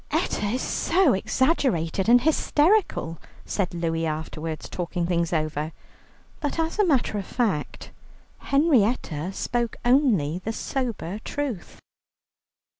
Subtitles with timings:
[0.09, 5.73] "Etta is so exaggerated and hysterical," said Louie afterwards, talking things over.
[6.39, 7.91] But as a matter of fact
[8.39, 11.79] Henrietta spoke only the sober truth.